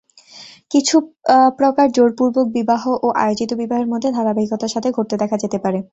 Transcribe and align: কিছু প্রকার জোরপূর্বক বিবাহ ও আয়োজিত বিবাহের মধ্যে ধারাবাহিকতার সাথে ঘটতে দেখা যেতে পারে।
কিছু 0.71 0.95
প্রকার 1.59 1.87
জোরপূর্বক 1.91 2.45
বিবাহ 2.57 2.83
ও 2.97 3.17
আয়োজিত 3.17 3.51
বিবাহের 3.61 3.87
মধ্যে 3.87 4.09
ধারাবাহিকতার 4.11 4.73
সাথে 4.75 4.89
ঘটতে 4.97 5.15
দেখা 5.21 5.37
যেতে 5.43 5.57
পারে। 5.63 5.79